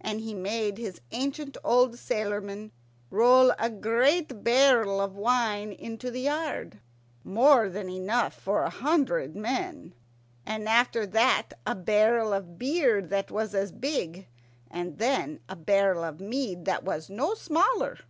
[0.00, 2.72] And he made his ancient old sailormen
[3.08, 6.80] roll a great barrel of wine into the yard,
[7.22, 9.94] more than enough for a hundred men,
[10.44, 14.26] and after that a barrel of beer that was as big,
[14.68, 18.00] and then a barrel of mead that was no smaller.